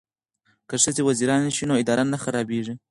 [0.69, 2.73] که ښځې وزیرانې شي نو اداره نه خرابیږي.